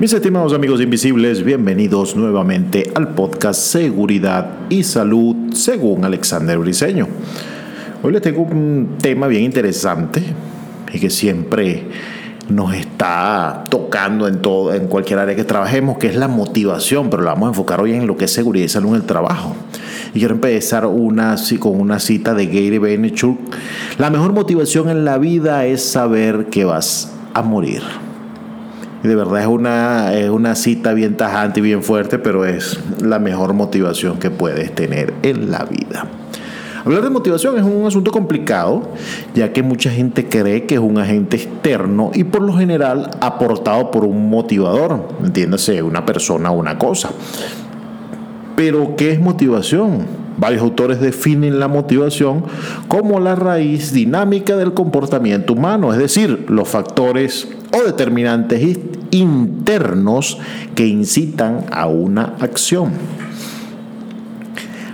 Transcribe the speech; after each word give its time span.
Mis 0.00 0.14
estimados 0.14 0.54
amigos 0.54 0.80
invisibles, 0.80 1.44
bienvenidos 1.44 2.16
nuevamente 2.16 2.90
al 2.94 3.08
podcast 3.08 3.60
Seguridad 3.60 4.60
y 4.70 4.82
Salud 4.82 5.52
según 5.52 6.06
Alexander 6.06 6.56
Briseño. 6.56 7.06
Hoy 8.02 8.10
les 8.14 8.22
tengo 8.22 8.40
un 8.40 8.96
tema 8.98 9.26
bien 9.26 9.44
interesante 9.44 10.22
y 10.90 10.98
que 10.98 11.10
siempre 11.10 11.84
nos 12.48 12.72
está 12.72 13.64
tocando 13.68 14.26
en 14.26 14.40
todo, 14.40 14.72
en 14.72 14.86
cualquier 14.86 15.18
área 15.18 15.36
que 15.36 15.44
trabajemos, 15.44 15.98
que 15.98 16.06
es 16.06 16.16
la 16.16 16.28
motivación, 16.28 17.10
pero 17.10 17.22
la 17.22 17.34
vamos 17.34 17.48
a 17.48 17.50
enfocar 17.50 17.82
hoy 17.82 17.92
en 17.92 18.06
lo 18.06 18.16
que 18.16 18.24
es 18.24 18.32
seguridad 18.32 18.64
y 18.64 18.68
salud 18.70 18.88
en 18.88 19.02
el 19.02 19.04
trabajo. 19.04 19.54
Y 20.14 20.20
quiero 20.20 20.32
empezar 20.32 20.86
una, 20.86 21.36
con 21.58 21.78
una 21.78 21.98
cita 21.98 22.32
de 22.32 22.46
Gary 22.46 22.78
Vaynerchuk. 22.78 23.38
La 23.98 24.08
mejor 24.08 24.32
motivación 24.32 24.88
en 24.88 25.04
la 25.04 25.18
vida 25.18 25.66
es 25.66 25.84
saber 25.84 26.46
que 26.46 26.64
vas 26.64 27.12
a 27.34 27.42
morir. 27.42 27.82
De 29.02 29.14
verdad 29.14 29.40
es 29.40 29.46
una, 29.46 30.14
es 30.14 30.28
una 30.28 30.54
cita 30.54 30.92
bien 30.92 31.16
tajante 31.16 31.60
y 31.60 31.62
bien 31.62 31.82
fuerte, 31.82 32.18
pero 32.18 32.44
es 32.44 32.78
la 33.00 33.18
mejor 33.18 33.54
motivación 33.54 34.18
que 34.18 34.30
puedes 34.30 34.74
tener 34.74 35.14
en 35.22 35.50
la 35.50 35.64
vida. 35.64 36.06
Hablar 36.84 37.02
de 37.02 37.10
motivación 37.10 37.58
es 37.58 37.62
un 37.62 37.86
asunto 37.86 38.10
complicado, 38.10 38.82
ya 39.34 39.52
que 39.52 39.62
mucha 39.62 39.90
gente 39.90 40.28
cree 40.28 40.64
que 40.64 40.74
es 40.74 40.80
un 40.80 40.98
agente 40.98 41.36
externo 41.36 42.10
y 42.14 42.24
por 42.24 42.42
lo 42.42 42.54
general 42.54 43.10
aportado 43.20 43.90
por 43.90 44.04
un 44.04 44.30
motivador, 44.30 45.08
entiéndase, 45.22 45.82
una 45.82 46.06
persona 46.06 46.50
o 46.50 46.58
una 46.58 46.78
cosa. 46.78 47.10
Pero, 48.56 48.96
¿qué 48.96 49.12
es 49.12 49.20
motivación? 49.20 50.06
Varios 50.38 50.62
autores 50.62 51.00
definen 51.00 51.60
la 51.60 51.68
motivación 51.68 52.44
como 52.88 53.20
la 53.20 53.34
raíz 53.34 53.92
dinámica 53.92 54.56
del 54.56 54.72
comportamiento 54.72 55.52
humano, 55.52 55.92
es 55.92 55.98
decir, 55.98 56.46
los 56.48 56.66
factores 56.66 57.48
o 57.72 57.84
determinantes 57.84 58.78
internos 59.10 60.38
que 60.74 60.86
incitan 60.86 61.66
a 61.70 61.86
una 61.86 62.36
acción. 62.40 62.92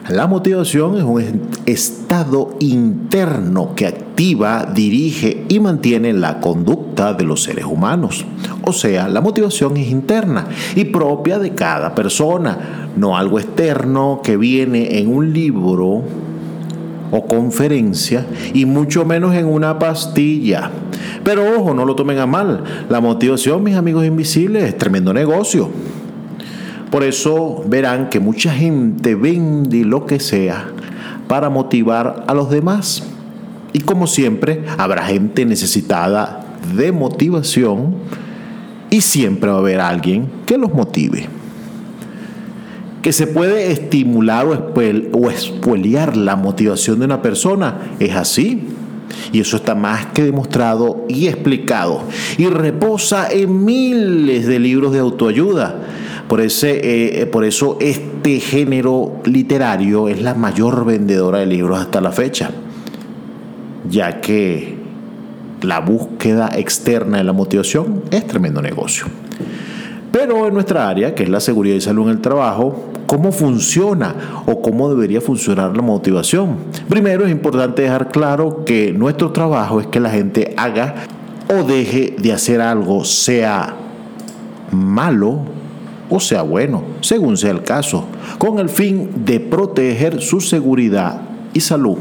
La 0.09 0.29
motivación 0.29 0.97
es 0.97 1.03
un 1.03 1.49
estado 1.67 2.55
interno 2.61 3.75
que 3.75 3.89
activa, 3.89 4.65
dirige 4.73 5.45
y 5.49 5.59
mantiene 5.59 6.13
la 6.13 6.39
conducta 6.41 7.13
de 7.13 7.25
los 7.25 7.43
seres 7.43 7.65
humanos. 7.65 8.25
O 8.63 8.73
sea, 8.73 9.09
la 9.09 9.21
motivación 9.21 9.77
es 9.77 9.89
interna 9.89 10.47
y 10.77 10.85
propia 10.85 11.41
de 11.41 11.57
cada 11.57 11.93
persona, 11.97 12.89
no 12.97 13.17
algo 13.17 13.41
externo 13.41 14.21
que 14.23 14.37
viene 14.37 15.01
en 15.01 15.13
un 15.13 15.33
libro 15.33 16.05
o 17.11 17.27
conferencia 17.27 18.27
y 18.53 18.65
mucho 18.65 19.05
menos 19.05 19.35
en 19.35 19.47
una 19.47 19.79
pastilla. 19.79 20.71
Pero 21.25 21.59
ojo, 21.59 21.75
no 21.75 21.85
lo 21.85 21.95
tomen 21.95 22.19
a 22.19 22.27
mal. 22.27 22.65
La 22.89 23.01
motivación, 23.01 23.63
mis 23.63 23.77
amigos 23.77 24.05
invisibles, 24.05 24.65
es 24.65 24.79
tremendo 24.79 25.13
negocio. 25.13 25.71
Por 26.91 27.03
eso 27.03 27.65
verán 27.67 28.09
que 28.09 28.21
mucha 28.21 28.53
gente 28.53 29.15
vende 29.15 29.85
lo 29.85 30.07
que 30.07 30.21
sea 30.21 30.69
para 31.29 31.51
motivar 31.51 32.25
a 32.27 32.35
los 32.35 32.51
demás. 32.51 33.03
Y 33.73 33.81
como 33.81 34.07
siempre, 34.07 34.65
habrá 34.79 35.05
gente 35.05 35.45
necesitada 35.45 36.47
de 36.75 36.93
motivación 36.93 37.95
y 38.91 39.01
siempre 39.01 39.51
va 39.51 39.57
a 39.57 39.61
haber 39.61 39.81
alguien 39.81 40.31
que 40.47 40.57
los 40.57 40.73
motive 40.73 41.29
que 43.07 43.13
se 43.13 43.29
puede 43.29 43.71
estimular 43.71 44.49
o, 45.13 45.31
espoliar 45.31 46.17
la 46.17 46.35
motivación 46.35 46.99
de 46.99 47.05
una 47.05 47.23
persona. 47.23 47.93
Es 48.01 48.17
así. 48.17 48.65
Y 49.31 49.39
eso 49.39 49.59
está 49.59 49.77
más 49.77 50.07
que 50.07 50.25
demostrado 50.25 51.05
y 51.09 51.29
explicado. 51.29 52.03
Y 52.37 52.47
reposa 52.47 53.31
en 53.31 53.65
miles 53.65 54.49
de 54.49 54.59
libros 54.59 54.93
de 54.93 54.99
autoayuda. 54.99 55.77
Por, 56.27 56.41
ese, 56.41 57.21
eh, 57.21 57.27
por 57.27 57.45
eso 57.45 57.79
este 57.81 58.41
género 58.41 59.21
literario 59.25 60.09
es 60.09 60.21
la 60.21 60.35
mayor 60.35 60.85
vendedora 60.85 61.39
de 61.39 61.47
libros 61.47 61.79
hasta 61.79 62.01
la 62.01 62.11
fecha. 62.11 62.51
Ya 63.89 64.21
que 64.21 64.79
la 65.63 65.79
búsqueda 65.79 66.51
externa 66.57 67.19
de 67.19 67.23
la 67.23 67.33
motivación 67.33 68.03
es 68.11 68.27
tremendo 68.27 68.61
negocio. 68.61 69.07
Pero 70.11 70.49
en 70.49 70.55
nuestra 70.55 70.89
área, 70.89 71.15
que 71.15 71.23
es 71.23 71.29
la 71.29 71.39
seguridad 71.39 71.77
y 71.77 71.81
salud 71.81 72.07
en 72.07 72.17
el 72.17 72.21
trabajo, 72.21 72.95
¿cómo 73.07 73.33
funciona 73.33 74.43
o 74.47 74.61
cómo 74.61 74.89
debería 74.89 75.21
funcionar 75.21 75.77
la 75.77 75.83
motivación? 75.83 76.57
Primero 76.89 77.25
es 77.25 77.33
importante 77.33 77.83
dejar 77.83 78.11
claro 78.11 78.65
que 78.65 78.93
nuestro 78.93 79.33
trabajo 79.33 79.81
es 79.81 79.87
que 79.87 80.01
la 80.01 80.11
gente 80.11 80.55
haga 80.57 81.07
o 81.49 81.63
deje 81.63 82.17
de 82.19 82.33
hacer 82.33 82.61
algo, 82.61 83.05
sea 83.05 83.75
malo 84.73 85.57
o 86.09 86.21
sea 86.21 86.43
bueno, 86.43 86.83
según 87.01 87.37
sea 87.37 87.51
el 87.51 87.63
caso, 87.63 88.05
con 88.39 88.59
el 88.59 88.69
fin 88.69 89.25
de 89.25 89.41
proteger 89.41 90.21
su 90.21 90.41
seguridad 90.41 91.21
y 91.53 91.61
salud. 91.61 91.99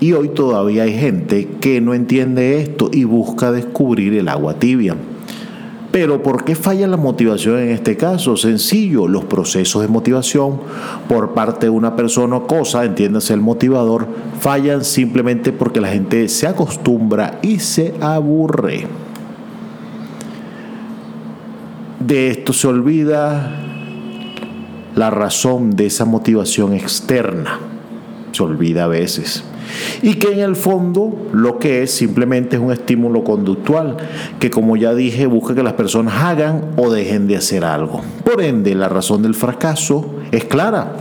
Y 0.00 0.12
hoy 0.14 0.30
todavía 0.30 0.82
hay 0.82 0.98
gente 0.98 1.48
que 1.60 1.80
no 1.80 1.94
entiende 1.94 2.60
esto 2.60 2.90
y 2.92 3.04
busca 3.04 3.52
descubrir 3.52 4.14
el 4.14 4.28
agua 4.28 4.54
tibia. 4.54 4.96
Pero 5.92 6.22
¿por 6.22 6.44
qué 6.44 6.54
falla 6.54 6.86
la 6.86 6.96
motivación 6.96 7.58
en 7.58 7.68
este 7.68 7.98
caso? 7.98 8.34
Sencillo, 8.38 9.06
los 9.06 9.26
procesos 9.26 9.82
de 9.82 9.88
motivación 9.88 10.58
por 11.06 11.34
parte 11.34 11.66
de 11.66 11.70
una 11.70 11.94
persona 11.94 12.36
o 12.36 12.46
cosa, 12.46 12.86
entiéndase 12.86 13.34
el 13.34 13.42
motivador, 13.42 14.06
fallan 14.40 14.86
simplemente 14.86 15.52
porque 15.52 15.82
la 15.82 15.88
gente 15.88 16.28
se 16.28 16.46
acostumbra 16.46 17.38
y 17.42 17.58
se 17.58 17.94
aburre. 18.00 18.86
De 22.00 22.30
esto 22.30 22.54
se 22.54 22.66
olvida 22.66 23.54
la 24.96 25.10
razón 25.10 25.76
de 25.76 25.86
esa 25.86 26.06
motivación 26.06 26.72
externa. 26.72 27.60
Se 28.32 28.42
olvida 28.42 28.84
a 28.84 28.88
veces 28.88 29.44
y 30.02 30.14
que 30.14 30.32
en 30.32 30.40
el 30.40 30.56
fondo 30.56 31.28
lo 31.32 31.58
que 31.58 31.82
es 31.82 31.90
simplemente 31.90 32.56
es 32.56 32.62
un 32.62 32.72
estímulo 32.72 33.24
conductual 33.24 33.96
que 34.38 34.50
como 34.50 34.76
ya 34.76 34.94
dije 34.94 35.26
busca 35.26 35.54
que 35.54 35.62
las 35.62 35.74
personas 35.74 36.14
hagan 36.22 36.72
o 36.76 36.90
dejen 36.90 37.26
de 37.26 37.36
hacer 37.36 37.64
algo. 37.64 38.02
Por 38.24 38.42
ende, 38.42 38.74
la 38.74 38.88
razón 38.88 39.22
del 39.22 39.34
fracaso 39.34 40.14
es 40.30 40.44
clara. 40.44 40.96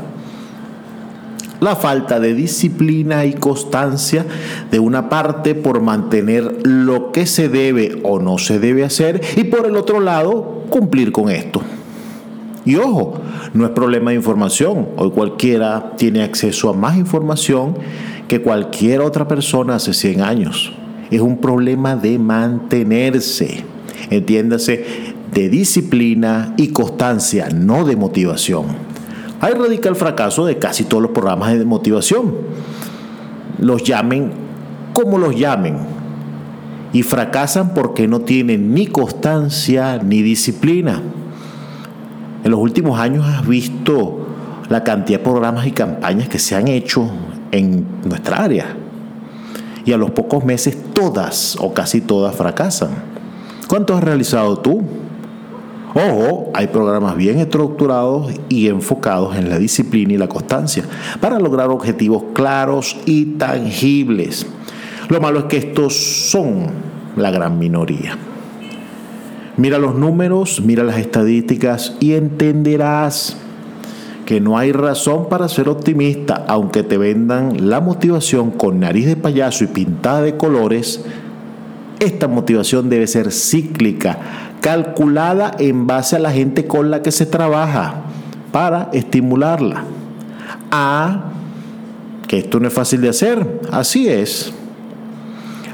La 1.60 1.76
falta 1.76 2.20
de 2.20 2.34
disciplina 2.34 3.26
y 3.26 3.34
constancia 3.34 4.26
de 4.72 4.80
una 4.80 5.10
parte 5.10 5.54
por 5.54 5.80
mantener 5.80 6.66
lo 6.66 7.12
que 7.12 7.28
se 7.28 7.50
debe 7.50 8.00
o 8.04 8.20
no 8.20 8.40
se 8.40 8.58
debe 8.58 8.84
hacer 8.84 9.22
y 9.36 9.44
por 9.44 9.68
el 9.68 9.76
otro 9.76 10.00
lado 10.00 10.64
cumplir 10.70 11.12
con 11.12 11.30
esto. 11.30 11.62
Y 12.66 12.76
ojo, 12.76 13.14
no 13.54 13.66
es 13.66 13.72
problema 13.72 14.12
de 14.12 14.18
información. 14.18 14.90
Hoy 14.98 15.12
cualquiera 15.12 15.94
tiene 15.98 16.24
acceso 16.24 16.70
a 16.70 16.74
más 16.74 16.98
información 16.98 17.76
que 18.32 18.42
cualquier 18.42 19.02
otra 19.02 19.28
persona 19.28 19.76
hace 19.76 19.94
100 19.94 20.22
años. 20.22 20.72
Es 21.10 21.20
un 21.20 21.40
problema 21.40 21.98
de 21.98 22.18
mantenerse, 22.18 23.66
entiéndase, 24.10 24.86
de 25.34 25.50
disciplina 25.50 26.54
y 26.56 26.70
constancia, 26.70 27.50
no 27.54 27.84
de 27.84 27.98
motivación. 27.98 28.68
Ahí 29.42 29.54
radica 29.54 29.90
el 29.90 29.98
fracaso 29.98 30.46
de 30.46 30.58
casi 30.58 30.86
todos 30.86 31.04
los 31.04 31.12
programas 31.12 31.60
de 31.60 31.66
motivación. 31.66 32.34
Los 33.60 33.84
llamen 33.84 34.32
como 34.94 35.18
los 35.18 35.38
llamen. 35.38 35.76
Y 36.94 37.04
fracasan 37.04 37.74
porque 37.74 38.08
no 38.08 38.22
tienen 38.22 38.74
ni 38.74 38.88
constancia 38.88 40.00
ni 40.02 40.22
disciplina. 40.22 41.02
En 42.46 42.52
los 42.52 42.62
últimos 42.62 42.98
años 42.98 43.26
has 43.28 43.46
visto 43.46 44.26
la 44.70 44.86
cantidad 44.86 45.20
de 45.20 45.26
programas 45.26 45.68
y 45.68 45.72
campañas 45.72 46.30
que 46.30 46.40
se 46.40 46.56
han 46.56 46.70
hecho 46.70 47.12
en 47.52 47.86
nuestra 48.06 48.44
área. 48.44 48.76
Y 49.86 49.94
a 49.94 49.98
los 49.98 50.12
pocos 50.12 50.46
meses 50.46 50.78
todas 50.94 51.58
o 51.60 51.74
casi 51.74 52.02
todas 52.02 52.36
fracasan. 52.36 52.90
¿Cuántos 53.68 53.98
has 53.98 54.04
realizado 54.04 54.58
tú? 54.58 54.82
Ojo, 55.94 56.52
hay 56.54 56.68
programas 56.68 57.18
bien 57.18 57.40
estructurados 57.40 58.32
y 58.48 58.68
enfocados 58.68 59.36
en 59.36 59.50
la 59.50 59.60
disciplina 59.60 60.14
y 60.14 60.18
la 60.18 60.30
constancia 60.30 60.84
para 61.20 61.38
lograr 61.38 61.70
objetivos 61.70 62.24
claros 62.34 62.96
y 63.06 63.26
tangibles. 63.38 64.46
Lo 65.10 65.20
malo 65.20 65.40
es 65.40 65.46
que 65.46 65.58
estos 65.58 65.96
son 66.30 66.68
la 67.18 67.32
gran 67.32 67.60
minoría. 67.60 68.18
Mira 69.58 69.78
los 69.80 69.96
números, 69.96 70.62
mira 70.64 70.84
las 70.84 70.98
estadísticas 70.98 71.96
y 72.00 72.14
entenderás 72.14 73.36
que 74.32 74.40
no 74.40 74.58
hay 74.58 74.72
razón 74.72 75.28
para 75.28 75.50
ser 75.50 75.68
optimista, 75.68 76.46
aunque 76.48 76.84
te 76.84 76.98
vendan 76.98 77.70
la 77.70 77.82
motivación 77.82 78.50
con 78.52 78.80
nariz 78.80 79.06
de 79.06 79.18
payaso 79.18 79.66
y 79.66 79.68
pintada 79.68 80.22
de 80.22 80.38
colores. 80.38 81.04
Esta 82.00 82.30
motivación 82.30 82.90
debe 82.90 83.08
ser 83.08 83.34
cíclica, 83.34 84.20
calculada 84.62 85.52
en 85.60 85.86
base 85.86 86.16
a 86.16 86.20
la 86.20 86.32
gente 86.32 86.66
con 86.66 86.90
la 86.92 87.02
que 87.02 87.12
se 87.12 87.26
trabaja 87.26 88.04
para 88.54 88.90
estimularla. 88.94 89.84
A 90.72 91.34
que 92.26 92.38
esto 92.38 92.62
no 92.62 92.70
es 92.70 92.74
fácil 92.74 93.02
de 93.02 93.10
hacer, 93.10 93.60
así 93.70 94.08
es. 94.08 94.54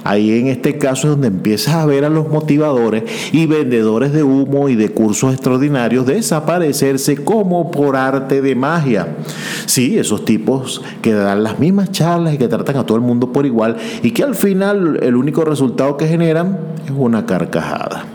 Ahí 0.08 0.40
en 0.40 0.48
este 0.48 0.78
caso 0.78 1.08
es 1.08 1.12
donde 1.16 1.28
empiezas 1.28 1.76
a 1.76 1.86
ver 1.86 2.06
a 2.06 2.10
los 2.10 2.30
motivadores 2.30 3.04
y 3.34 3.46
vendedores 3.46 4.14
de 4.14 4.24
humo 4.24 4.70
y 4.70 4.76
de 4.76 4.88
cursos 4.88 5.34
extraordinarios 5.34 6.06
desaparecerse 6.06 7.18
como 7.26 7.72
por 7.72 7.98
arte 7.98 8.42
de 8.42 8.56
magia. 8.56 9.18
Sí, 9.66 10.00
esos 10.00 10.24
tipos 10.24 10.82
que 11.02 11.12
dan 11.12 11.44
las 11.44 11.60
mismas 11.60 11.92
charlas 11.92 12.34
y 12.34 12.38
que 12.38 12.48
tratan 12.48 12.78
a 12.78 12.86
todo 12.86 12.96
el 12.96 13.04
mundo 13.04 13.34
por 13.34 13.46
igual 13.46 13.76
y 14.02 14.12
que 14.12 14.24
al 14.24 14.36
final 14.36 14.98
el 15.04 15.18
único 15.18 15.44
resultado 15.44 15.98
que 15.98 16.08
generan 16.08 16.58
es 16.86 16.94
una 16.96 17.26
carcajada. 17.26 18.06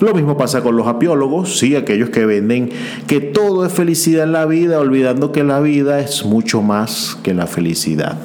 Lo 0.00 0.14
mismo 0.14 0.38
pasa 0.38 0.62
con 0.62 0.74
los 0.74 0.86
apiólogos, 0.86 1.58
sí, 1.58 1.76
aquellos 1.76 2.08
que 2.08 2.24
venden 2.24 2.70
que 3.06 3.20
todo 3.20 3.66
es 3.66 3.72
felicidad 3.74 4.24
en 4.24 4.32
la 4.32 4.46
vida, 4.46 4.80
olvidando 4.80 5.32
que 5.32 5.44
la 5.44 5.60
vida 5.60 6.00
es 6.00 6.24
mucho 6.24 6.62
más 6.62 7.18
que 7.22 7.34
la 7.34 7.46
felicidad 7.46 8.16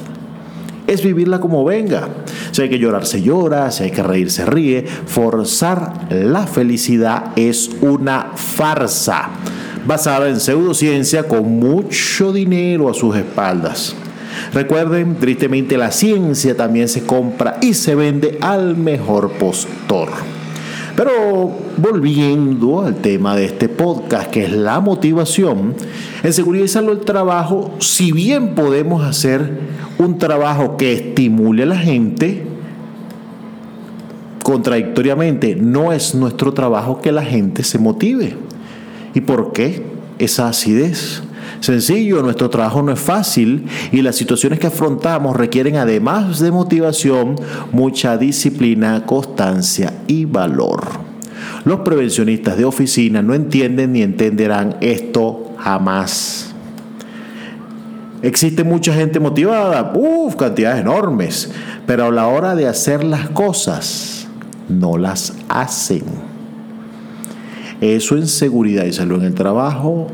es 0.88 1.04
vivirla 1.04 1.40
como 1.40 1.64
venga. 1.64 2.08
Si 2.52 2.62
hay 2.62 2.70
que 2.70 2.80
llorar, 2.80 3.06
se 3.06 3.22
llora, 3.22 3.72
si 3.72 3.84
hay 3.84 3.92
que 3.92 4.04
reír, 4.04 4.32
se 4.32 4.46
ríe. 4.46 4.86
Forzar 4.86 6.08
la 6.10 6.48
felicidad 6.48 7.32
es 7.36 7.72
una 7.82 8.32
farsa 8.36 9.30
basada 9.86 10.30
en 10.30 10.40
pseudociencia 10.40 11.28
con 11.28 11.60
mucho 11.60 12.34
dinero 12.34 12.90
a 12.90 12.94
sus 12.94 13.16
espaldas. 13.16 13.96
Recuerden, 14.54 15.16
tristemente 15.16 15.78
la 15.78 15.92
ciencia 15.92 16.58
también 16.58 16.90
se 16.90 17.06
compra 17.06 17.58
y 17.62 17.74
se 17.74 17.96
vende 17.96 18.38
al 18.42 18.76
mejor 18.76 19.32
postor. 19.34 20.10
Pero 20.96 21.52
volviendo 21.78 22.82
al 22.82 22.96
tema 22.96 23.36
de 23.36 23.46
este 23.46 23.68
podcast, 23.68 24.30
que 24.32 24.46
es 24.46 24.52
la 24.52 24.80
motivación, 24.80 25.76
en 26.24 26.34
seguridad 26.34 26.66
y 26.66 26.70
salud 26.70 26.96
del 26.96 27.06
trabajo, 27.06 27.72
si 27.80 28.14
bien 28.14 28.56
podemos 28.56 29.04
hacer 29.04 29.60
un 29.98 30.18
trabajo 30.18 30.78
que 30.78 30.94
estimule 30.94 31.64
a 31.64 31.68
la 31.68 31.78
gente, 31.78 32.46
contradictoriamente, 34.44 35.56
no 35.56 35.92
es 35.92 36.16
nuestro 36.16 36.54
trabajo 36.54 37.02
que 37.02 37.12
la 37.12 37.24
gente 37.24 37.64
se 37.64 37.78
motive. 37.78 38.38
¿Y 39.14 39.22
por 39.22 39.52
qué 39.52 39.84
esa 40.18 40.48
acidez? 40.48 41.24
Sencillo, 41.66 42.22
nuestro 42.22 42.52
trabajo 42.52 42.84
no 42.84 42.92
es 42.92 43.00
fácil 43.00 43.66
y 43.92 44.04
las 44.04 44.16
situaciones 44.16 44.60
que 44.60 44.68
afrontamos 44.68 45.36
requieren 45.36 45.78
además 45.78 46.40
de 46.40 46.52
motivación, 46.52 47.38
mucha 47.72 48.20
disciplina, 48.20 49.08
constancia 49.08 49.92
y 50.06 50.26
valor. 50.26 50.84
Los 51.64 51.80
prevencionistas 51.80 52.56
de 52.56 52.66
oficina 52.66 53.24
no 53.24 53.34
entienden 53.34 53.94
ni 53.94 54.04
entenderán 54.04 54.76
esto 54.80 55.56
jamás. 55.58 56.54
Existe 58.22 58.64
mucha 58.64 58.94
gente 58.94 59.20
motivada, 59.20 59.92
uff, 59.96 60.36
cantidades 60.36 60.82
enormes, 60.82 61.52
pero 61.88 62.06
a 62.06 62.12
la 62.12 62.28
hora 62.28 62.54
de 62.54 62.68
hacer 62.68 63.04
las 63.04 63.30
cosas, 63.30 64.28
no 64.70 65.00
las 65.00 65.34
hacen. 65.50 66.04
Eso 67.82 68.18
en 68.18 68.28
seguridad 68.28 68.86
y 68.86 68.94
salud 68.94 69.22
en 69.22 69.26
el 69.26 69.34
trabajo 69.34 70.12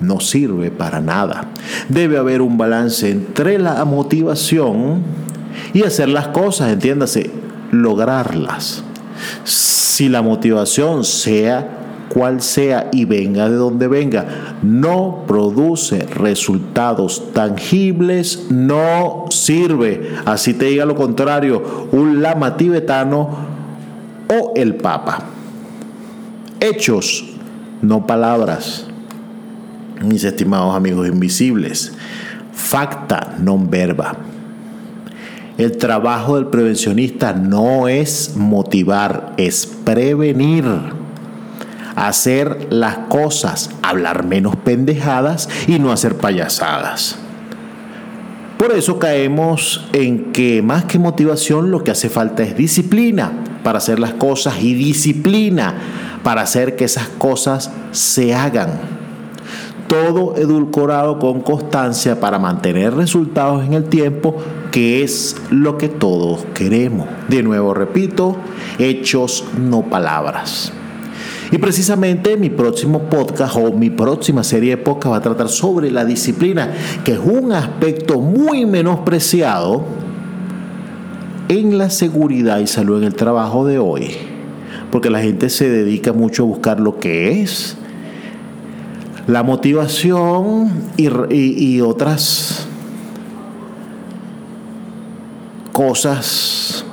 no 0.00 0.20
sirve 0.20 0.70
para 0.70 1.00
nada. 1.00 1.48
Debe 1.88 2.18
haber 2.18 2.42
un 2.42 2.58
balance 2.58 3.10
entre 3.10 3.58
la 3.58 3.84
motivación 3.84 5.02
y 5.72 5.82
hacer 5.82 6.08
las 6.08 6.28
cosas, 6.28 6.72
entiéndase, 6.72 7.30
lograrlas. 7.70 8.82
Si 9.44 10.08
la 10.08 10.22
motivación 10.22 11.04
sea 11.04 11.80
cual 12.08 12.42
sea 12.42 12.90
y 12.92 13.06
venga 13.06 13.48
de 13.48 13.56
donde 13.56 13.88
venga, 13.88 14.56
no 14.62 15.24
produce 15.26 16.06
resultados 16.06 17.32
tangibles, 17.32 18.46
no 18.50 19.24
sirve. 19.30 20.10
Así 20.24 20.54
te 20.54 20.66
diga 20.66 20.84
lo 20.84 20.94
contrario, 20.94 21.88
un 21.92 22.22
lama 22.22 22.56
tibetano 22.56 23.30
o 24.28 24.52
el 24.54 24.76
papa. 24.76 25.24
Hechos, 26.60 27.24
no 27.82 28.06
palabras 28.06 28.86
mis 30.02 30.24
estimados 30.24 30.74
amigos 30.74 31.08
invisibles. 31.08 31.92
Facta 32.52 33.34
non 33.38 33.70
verba. 33.70 34.14
El 35.56 35.76
trabajo 35.78 36.34
del 36.34 36.46
prevencionista 36.46 37.32
no 37.32 37.86
es 37.86 38.34
motivar, 38.36 39.34
es 39.36 39.66
prevenir. 39.66 40.64
Hacer 41.94 42.68
las 42.70 43.06
cosas, 43.08 43.70
hablar 43.82 44.24
menos 44.24 44.56
pendejadas 44.56 45.48
y 45.68 45.78
no 45.78 45.92
hacer 45.92 46.16
payasadas. 46.16 47.16
Por 48.58 48.72
eso 48.72 48.98
caemos 48.98 49.86
en 49.92 50.32
que 50.32 50.62
más 50.62 50.86
que 50.86 50.98
motivación 50.98 51.70
lo 51.70 51.84
que 51.84 51.92
hace 51.92 52.08
falta 52.08 52.42
es 52.42 52.56
disciplina 52.56 53.30
para 53.62 53.78
hacer 53.78 54.00
las 54.00 54.14
cosas 54.14 54.60
y 54.60 54.74
disciplina 54.74 55.74
para 56.24 56.42
hacer 56.42 56.74
que 56.74 56.84
esas 56.84 57.08
cosas 57.08 57.70
se 57.92 58.34
hagan 58.34 58.70
todo 59.88 60.36
edulcorado 60.36 61.18
con 61.18 61.40
constancia 61.40 62.20
para 62.20 62.38
mantener 62.38 62.94
resultados 62.94 63.64
en 63.64 63.74
el 63.74 63.84
tiempo, 63.84 64.36
que 64.70 65.02
es 65.02 65.36
lo 65.50 65.78
que 65.78 65.88
todos 65.88 66.44
queremos. 66.54 67.06
De 67.28 67.42
nuevo 67.42 67.74
repito, 67.74 68.36
hechos, 68.78 69.44
no 69.58 69.82
palabras. 69.82 70.72
Y 71.50 71.58
precisamente 71.58 72.36
mi 72.36 72.50
próximo 72.50 73.02
podcast 73.02 73.56
o 73.56 73.72
mi 73.72 73.90
próxima 73.90 74.42
serie 74.42 74.70
de 74.70 74.76
podcast 74.78 75.12
va 75.12 75.18
a 75.18 75.22
tratar 75.22 75.48
sobre 75.48 75.90
la 75.90 76.04
disciplina, 76.04 76.72
que 77.04 77.12
es 77.12 77.18
un 77.18 77.52
aspecto 77.52 78.20
muy 78.20 78.66
menospreciado 78.66 79.84
en 81.48 81.78
la 81.78 81.90
seguridad 81.90 82.58
y 82.58 82.66
salud 82.66 82.98
en 82.98 83.04
el 83.04 83.14
trabajo 83.14 83.66
de 83.66 83.78
hoy. 83.78 84.16
Porque 84.90 85.10
la 85.10 85.20
gente 85.20 85.50
se 85.50 85.68
dedica 85.68 86.12
mucho 86.12 86.44
a 86.44 86.46
buscar 86.46 86.80
lo 86.80 86.98
que 86.98 87.42
es 87.42 87.76
la 89.26 89.42
motivación 89.42 90.70
y, 90.96 91.80
otras 91.80 92.66
cosas 95.72 96.84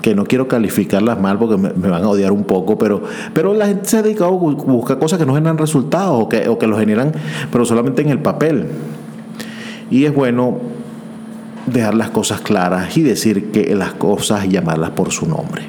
que 0.00 0.14
no 0.14 0.24
quiero 0.24 0.48
calificarlas 0.48 1.20
mal 1.20 1.38
porque 1.38 1.56
me, 1.56 1.88
van 1.88 2.04
a 2.04 2.08
odiar 2.08 2.32
un 2.32 2.44
poco, 2.44 2.78
pero, 2.78 3.02
pero 3.32 3.54
la 3.54 3.66
gente 3.66 3.88
se 3.88 3.98
ha 3.98 4.02
dedicado 4.02 4.30
a 4.30 4.38
buscar 4.38 4.98
cosas 4.98 5.18
que 5.18 5.26
no 5.26 5.34
generan 5.34 5.58
resultados 5.58 6.22
o 6.22 6.28
que, 6.28 6.48
o 6.48 6.58
que 6.58 6.66
lo 6.66 6.78
generan, 6.78 7.12
pero 7.50 7.64
solamente 7.64 8.02
en 8.02 8.10
el 8.10 8.20
papel. 8.20 8.66
Y 9.90 10.04
es 10.04 10.14
bueno 10.14 10.58
dejar 11.66 11.94
las 11.94 12.10
cosas 12.10 12.40
claras 12.40 12.96
y 12.96 13.02
decir 13.02 13.50
que 13.50 13.74
las 13.74 13.94
cosas 13.94 14.44
y 14.44 14.48
llamarlas 14.48 14.90
por 14.90 15.10
su 15.12 15.26
nombre. 15.26 15.62